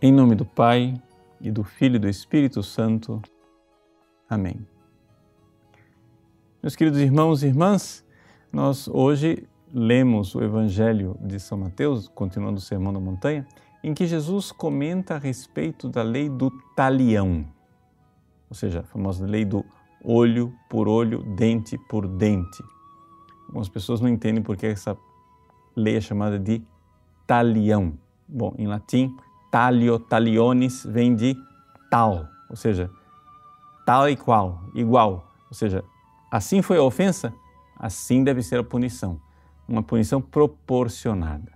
Em 0.00 0.12
nome 0.12 0.36
do 0.36 0.44
Pai 0.44 0.94
e 1.40 1.50
do 1.50 1.64
Filho 1.64 1.96
e 1.96 1.98
do 1.98 2.08
Espírito 2.08 2.62
Santo. 2.62 3.20
Amém. 4.30 4.64
Meus 6.62 6.76
queridos 6.76 7.00
irmãos 7.00 7.42
e 7.42 7.48
irmãs, 7.48 8.06
nós 8.52 8.86
hoje 8.86 9.42
lemos 9.74 10.36
o 10.36 10.40
Evangelho 10.40 11.16
de 11.20 11.40
São 11.40 11.58
Mateus, 11.58 12.06
continuando 12.06 12.58
o 12.58 12.60
Sermão 12.60 12.92
da 12.92 13.00
Montanha, 13.00 13.44
em 13.82 13.92
que 13.92 14.06
Jesus 14.06 14.52
comenta 14.52 15.16
a 15.16 15.18
respeito 15.18 15.88
da 15.88 16.04
lei 16.04 16.28
do 16.28 16.48
talião, 16.76 17.44
ou 18.48 18.54
seja, 18.54 18.80
a 18.80 18.84
famosa 18.84 19.26
lei 19.26 19.44
do 19.44 19.64
olho 20.04 20.54
por 20.70 20.86
olho, 20.86 21.24
dente 21.34 21.76
por 21.76 22.06
dente. 22.06 22.62
Algumas 23.48 23.68
pessoas 23.68 24.00
não 24.00 24.08
entendem 24.08 24.44
por 24.44 24.56
que 24.56 24.66
essa 24.66 24.96
lei 25.74 25.96
é 25.96 26.00
chamada 26.00 26.38
de 26.38 26.62
talião. 27.26 27.98
Bom, 28.28 28.54
em 28.56 28.68
latim, 28.68 29.16
talio, 29.50 29.98
talionis 29.98 30.84
vem 30.84 31.14
de 31.14 31.36
tal, 31.90 32.28
ou 32.48 32.56
seja, 32.56 32.90
tal 33.86 34.08
e 34.08 34.16
qual, 34.16 34.62
igual. 34.74 35.32
Ou 35.48 35.54
seja, 35.54 35.82
assim 36.30 36.62
foi 36.62 36.78
a 36.78 36.82
ofensa, 36.82 37.32
assim 37.78 38.22
deve 38.22 38.42
ser 38.42 38.58
a 38.58 38.64
punição. 38.64 39.20
Uma 39.66 39.82
punição 39.82 40.20
proporcionada. 40.20 41.52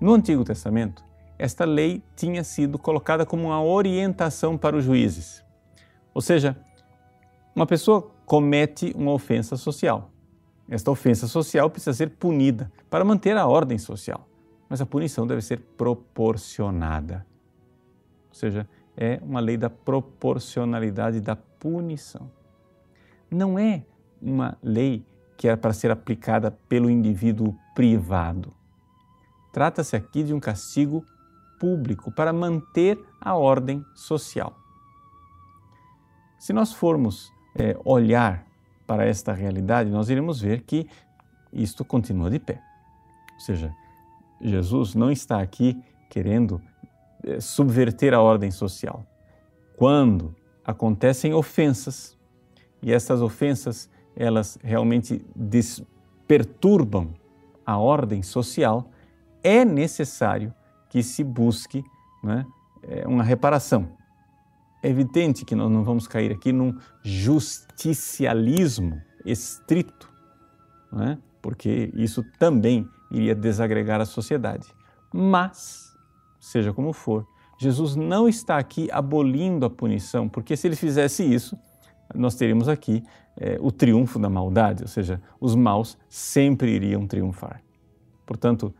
No 0.00 0.12
Antigo 0.14 0.44
Testamento, 0.44 1.04
esta 1.38 1.64
lei 1.64 2.02
tinha 2.14 2.44
sido 2.44 2.78
colocada 2.78 3.26
como 3.26 3.44
uma 3.44 3.62
orientação 3.62 4.56
para 4.56 4.76
os 4.76 4.84
juízes. 4.84 5.44
Ou 6.12 6.20
seja, 6.20 6.56
uma 7.54 7.66
pessoa 7.66 8.10
comete 8.24 8.92
uma 8.96 9.12
ofensa 9.12 9.56
social. 9.56 10.10
Esta 10.68 10.90
ofensa 10.90 11.26
social 11.26 11.68
precisa 11.68 11.92
ser 11.92 12.10
punida 12.10 12.72
para 12.88 13.04
manter 13.04 13.36
a 13.36 13.46
ordem 13.46 13.78
social, 13.78 14.28
mas 14.68 14.80
a 14.80 14.86
punição 14.86 15.26
deve 15.26 15.42
ser 15.42 15.60
proporcionada. 15.76 17.26
Ou 18.28 18.34
seja, 18.34 18.68
é 18.96 19.20
uma 19.22 19.40
lei 19.40 19.56
da 19.56 19.70
proporcionalidade 19.70 21.20
da 21.20 21.36
punição. 21.36 22.30
Não 23.30 23.58
é 23.58 23.84
uma 24.20 24.56
lei 24.62 25.04
que 25.36 25.48
é 25.48 25.56
para 25.56 25.72
ser 25.72 25.90
aplicada 25.90 26.50
pelo 26.50 26.88
indivíduo 26.88 27.54
privado. 27.74 28.52
Trata-se 29.52 29.94
aqui 29.96 30.22
de 30.22 30.32
um 30.32 30.40
castigo 30.40 31.04
público 31.58 32.10
para 32.10 32.32
manter 32.32 32.98
a 33.20 33.34
ordem 33.34 33.84
social. 33.94 34.56
Se 36.38 36.52
nós 36.52 36.72
formos 36.72 37.32
é, 37.54 37.76
olhar 37.84 38.46
para 38.86 39.06
esta 39.06 39.32
realidade, 39.32 39.90
nós 39.90 40.10
iremos 40.10 40.40
ver 40.40 40.62
que 40.62 40.88
isto 41.52 41.84
continua 41.84 42.30
de 42.30 42.38
pé. 42.38 42.60
Ou 43.34 43.40
seja, 43.40 43.74
Jesus 44.44 44.94
não 44.94 45.10
está 45.10 45.40
aqui 45.40 45.82
querendo 46.10 46.60
é, 47.24 47.40
subverter 47.40 48.12
a 48.12 48.20
ordem 48.20 48.50
social. 48.50 49.04
Quando 49.76 50.36
acontecem 50.64 51.32
ofensas, 51.32 52.16
e 52.82 52.92
essas 52.92 53.20
ofensas 53.22 53.88
elas 54.14 54.58
realmente 54.62 55.24
perturbam 56.28 57.14
a 57.66 57.78
ordem 57.78 58.22
social, 58.22 58.90
é 59.42 59.64
necessário 59.64 60.54
que 60.88 61.02
se 61.02 61.24
busque 61.24 61.82
né, 62.22 62.46
uma 63.06 63.24
reparação. 63.24 63.88
É 64.82 64.88
evidente 64.88 65.44
que 65.44 65.54
nós 65.54 65.70
não 65.70 65.82
vamos 65.82 66.06
cair 66.06 66.30
aqui 66.30 66.52
num 66.52 66.78
justicialismo 67.02 69.00
estrito, 69.24 70.12
é? 71.00 71.16
porque 71.40 71.90
isso 71.94 72.22
também 72.38 72.86
iria 73.14 73.34
desagregar 73.34 74.00
a 74.00 74.04
sociedade. 74.04 74.66
Mas, 75.12 75.96
seja 76.40 76.72
como 76.72 76.92
for, 76.92 77.26
Jesus 77.58 77.94
não 77.94 78.28
está 78.28 78.58
aqui 78.58 78.88
abolindo 78.90 79.64
a 79.64 79.70
punição, 79.70 80.28
porque 80.28 80.56
se 80.56 80.66
ele 80.66 80.76
fizesse 80.76 81.22
isso, 81.22 81.56
nós 82.14 82.34
teríamos 82.34 82.68
aqui 82.68 83.02
é, 83.36 83.56
o 83.60 83.70
triunfo 83.70 84.18
da 84.18 84.28
maldade, 84.28 84.82
ou 84.82 84.88
seja, 84.88 85.20
os 85.40 85.54
maus 85.54 85.96
sempre 86.08 86.72
iriam 86.72 87.06
triunfar. 87.06 87.62
Portanto, 88.26 88.74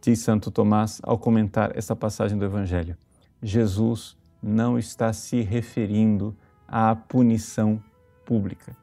diz 0.00 0.20
Santo 0.20 0.50
Tomás 0.50 1.00
ao 1.02 1.18
comentar 1.18 1.76
essa 1.76 1.94
passagem 1.94 2.38
do 2.38 2.44
Evangelho, 2.44 2.96
Jesus 3.42 4.16
não 4.42 4.78
está 4.78 5.12
se 5.12 5.40
referindo 5.42 6.36
à 6.66 6.94
punição 6.94 7.82
pública. 8.24 8.76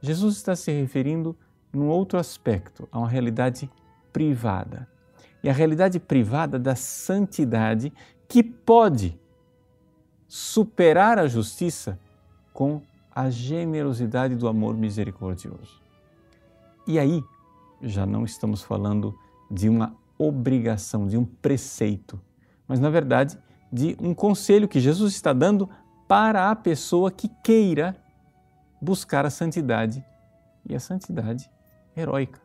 Jesus 0.00 0.36
está 0.36 0.54
se 0.54 0.70
referindo 0.70 1.36
num 1.74 1.88
outro 1.88 2.18
aspecto, 2.18 2.88
a 2.90 2.98
uma 2.98 3.08
realidade 3.08 3.70
privada. 4.12 4.88
E 5.42 5.48
a 5.48 5.52
realidade 5.52 6.00
privada 6.00 6.58
da 6.58 6.74
santidade 6.74 7.92
que 8.28 8.42
pode 8.42 9.18
superar 10.26 11.18
a 11.18 11.26
justiça 11.26 11.98
com 12.52 12.80
a 13.14 13.30
generosidade 13.30 14.34
do 14.34 14.48
amor 14.48 14.76
misericordioso. 14.76 15.80
E 16.86 16.98
aí, 16.98 17.22
já 17.82 18.06
não 18.06 18.24
estamos 18.24 18.62
falando 18.62 19.14
de 19.50 19.68
uma 19.68 19.94
obrigação, 20.18 21.06
de 21.06 21.16
um 21.16 21.24
preceito, 21.24 22.20
mas 22.66 22.80
na 22.80 22.88
verdade 22.88 23.38
de 23.74 23.96
um 24.00 24.14
conselho 24.14 24.68
que 24.68 24.78
Jesus 24.78 25.14
está 25.14 25.32
dando 25.32 25.68
para 26.06 26.48
a 26.48 26.54
pessoa 26.54 27.10
que 27.10 27.28
queira 27.42 27.96
buscar 28.80 29.26
a 29.26 29.30
santidade 29.30 30.04
e 30.64 30.76
a 30.76 30.80
santidade 30.80 31.50
heróica. 31.96 32.40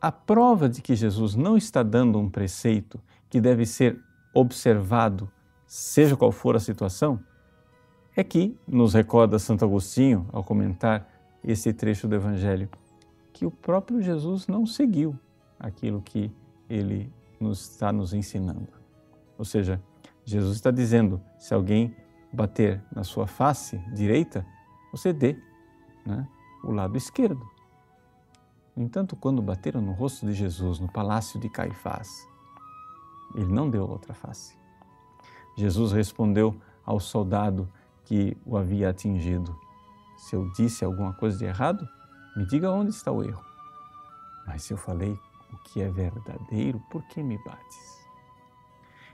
A 0.00 0.12
prova 0.12 0.68
de 0.68 0.82
que 0.82 0.94
Jesus 0.94 1.34
não 1.34 1.56
está 1.56 1.82
dando 1.82 2.18
um 2.18 2.28
preceito 2.28 3.00
que 3.30 3.40
deve 3.40 3.64
ser 3.64 3.98
observado, 4.34 5.30
seja 5.66 6.16
qual 6.16 6.30
for 6.30 6.56
a 6.56 6.60
situação, 6.60 7.18
é 8.16 8.22
que 8.22 8.56
nos 8.66 8.94
recorda 8.94 9.38
Santo 9.38 9.64
Agostinho, 9.64 10.28
ao 10.32 10.44
comentar 10.44 11.08
esse 11.42 11.72
trecho 11.72 12.06
do 12.06 12.14
Evangelho, 12.14 12.68
que 13.32 13.44
o 13.44 13.50
próprio 13.50 14.00
Jesus 14.00 14.46
não 14.46 14.66
seguiu 14.66 15.18
aquilo 15.58 16.00
que 16.02 16.30
ele 16.68 17.12
nos 17.40 17.70
está 17.70 17.92
nos 17.92 18.12
ensinando. 18.12 18.68
Ou 19.36 19.44
seja, 19.44 19.80
Jesus 20.24 20.56
está 20.56 20.70
dizendo: 20.70 21.20
se 21.38 21.52
alguém 21.52 21.94
bater 22.32 22.82
na 22.94 23.04
sua 23.04 23.26
face 23.26 23.78
direita, 23.92 24.46
você 24.92 25.12
dê 25.12 25.36
né, 26.06 26.26
o 26.64 26.72
lado 26.72 26.96
esquerdo. 26.96 27.48
No 28.76 28.82
entanto, 28.82 29.14
quando 29.14 29.40
bateram 29.40 29.80
no 29.80 29.92
rosto 29.92 30.26
de 30.26 30.32
Jesus 30.32 30.78
no 30.78 30.90
palácio 30.90 31.38
de 31.38 31.48
Caifás, 31.48 32.26
ele 33.34 33.52
não 33.52 33.70
deu 33.70 33.88
outra 33.88 34.14
face. 34.14 34.56
Jesus 35.56 35.92
respondeu 35.92 36.56
ao 36.84 36.98
soldado 36.98 37.68
que 38.04 38.36
o 38.44 38.56
havia 38.56 38.90
atingido: 38.90 39.56
Se 40.16 40.34
eu 40.34 40.50
disse 40.52 40.84
alguma 40.84 41.12
coisa 41.12 41.38
de 41.38 41.44
errado, 41.44 41.88
me 42.36 42.46
diga 42.46 42.70
onde 42.70 42.90
está 42.90 43.12
o 43.12 43.22
erro. 43.22 43.44
Mas 44.46 44.62
se 44.62 44.72
eu 44.72 44.76
falei 44.76 45.18
o 45.52 45.56
que 45.64 45.80
é 45.80 45.88
verdadeiro, 45.88 46.80
por 46.90 47.02
que 47.04 47.22
me 47.22 47.38
bates? 47.44 48.04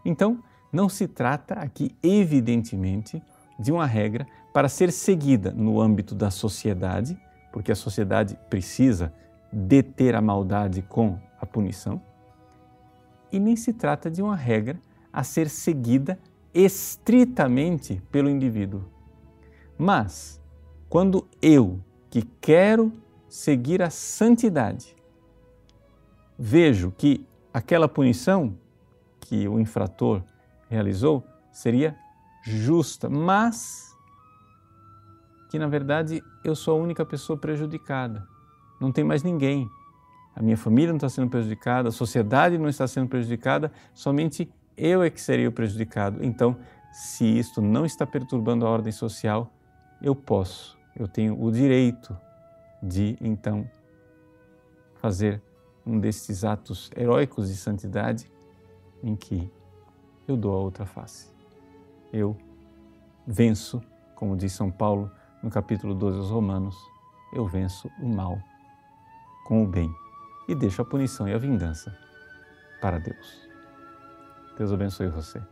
Então, 0.04 0.42
não 0.72 0.88
se 0.88 1.06
trata 1.06 1.54
aqui, 1.54 1.94
evidentemente, 2.02 3.22
de 3.58 3.70
uma 3.70 3.86
regra 3.86 4.26
para 4.52 4.68
ser 4.68 4.90
seguida 4.90 5.52
no 5.52 5.80
âmbito 5.80 6.14
da 6.14 6.30
sociedade, 6.30 7.18
porque 7.52 7.72
a 7.72 7.76
sociedade 7.76 8.38
precisa 8.48 9.12
deter 9.52 10.14
a 10.14 10.20
maldade 10.20 10.82
com 10.82 11.18
a 11.40 11.46
punição, 11.46 12.00
e 13.32 13.38
nem 13.38 13.56
se 13.56 13.72
trata 13.72 14.10
de 14.10 14.22
uma 14.22 14.36
regra 14.36 14.80
a 15.12 15.22
ser 15.22 15.48
seguida 15.48 16.18
estritamente 16.52 18.02
pelo 18.10 18.28
indivíduo. 18.28 18.84
Mas, 19.78 20.40
quando 20.88 21.26
eu, 21.40 21.80
que 22.10 22.22
quero 22.40 22.92
seguir 23.28 23.82
a 23.82 23.90
santidade, 23.90 24.96
vejo 26.38 26.92
que 26.96 27.24
aquela 27.54 27.88
punição 27.88 28.56
que 29.20 29.46
o 29.46 29.60
infrator 29.60 30.22
realizou 30.68 31.24
seria 31.52 31.96
justa, 32.42 33.08
mas 33.08 33.89
que 35.50 35.58
na 35.58 35.66
verdade 35.66 36.22
eu 36.44 36.54
sou 36.54 36.78
a 36.78 36.82
única 36.82 37.04
pessoa 37.04 37.36
prejudicada. 37.36 38.24
Não 38.80 38.92
tem 38.92 39.02
mais 39.02 39.24
ninguém. 39.24 39.68
A 40.34 40.40
minha 40.40 40.56
família 40.56 40.90
não 40.90 40.96
está 40.96 41.08
sendo 41.08 41.28
prejudicada, 41.28 41.88
a 41.88 41.92
sociedade 41.92 42.56
não 42.56 42.68
está 42.68 42.86
sendo 42.86 43.08
prejudicada, 43.08 43.72
somente 43.92 44.48
eu 44.76 45.02
é 45.02 45.10
que 45.10 45.20
seria 45.20 45.48
o 45.48 45.52
prejudicado. 45.52 46.24
Então, 46.24 46.56
se 46.92 47.24
isto 47.24 47.60
não 47.60 47.84
está 47.84 48.06
perturbando 48.06 48.64
a 48.64 48.70
ordem 48.70 48.92
social, 48.92 49.52
eu 50.00 50.14
posso, 50.14 50.78
eu 50.96 51.08
tenho 51.08 51.42
o 51.42 51.50
direito 51.50 52.16
de 52.80 53.18
então 53.20 53.68
fazer 54.94 55.42
um 55.84 55.98
destes 55.98 56.44
atos 56.44 56.90
heróicos 56.96 57.48
de 57.48 57.56
santidade 57.56 58.30
em 59.02 59.16
que 59.16 59.50
eu 60.28 60.36
dou 60.36 60.54
a 60.54 60.60
outra 60.60 60.86
face. 60.86 61.28
Eu 62.12 62.36
venço, 63.26 63.82
como 64.14 64.36
diz 64.36 64.52
São 64.52 64.70
Paulo 64.70 65.10
no 65.42 65.50
capítulo 65.50 65.94
12 65.94 66.18
dos 66.18 66.30
Romanos, 66.30 66.76
eu 67.32 67.46
venço 67.46 67.90
o 68.00 68.08
mal 68.08 68.38
com 69.46 69.64
o 69.64 69.66
bem 69.66 69.94
e 70.48 70.54
deixo 70.54 70.82
a 70.82 70.84
punição 70.84 71.28
e 71.28 71.32
a 71.32 71.38
vingança 71.38 71.96
para 72.80 72.98
Deus. 72.98 73.48
Deus 74.56 74.72
abençoe 74.72 75.08
você. 75.08 75.42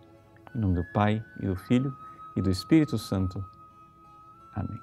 Em 0.55 0.59
nome 0.59 0.75
do 0.75 0.85
Pai 0.93 1.25
e 1.41 1.47
do 1.47 1.57
Filho 1.57 1.97
e 2.37 2.43
do 2.43 2.51
Espírito 2.51 2.99
Santo. 2.99 3.45
Amém. 4.55 4.79